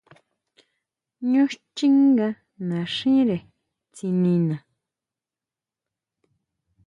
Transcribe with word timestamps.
Ñú 1.31 1.43
chjinga 1.75 2.27
naxíre 2.69 3.37
tsinina. 3.95 4.57